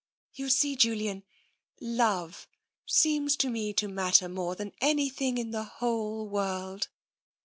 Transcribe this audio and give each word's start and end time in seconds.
You 0.33 0.49
see, 0.49 0.75
Julian, 0.75 1.21
love 1.79 2.47
seems 2.87 3.35
to 3.35 3.51
me 3.51 3.71
to 3.73 3.87
matter 3.87 4.27
more 4.27 4.55
than 4.55 4.73
anything 4.81 5.37
in 5.37 5.51
the 5.51 5.63
whole 5.65 6.27
world." 6.27 6.87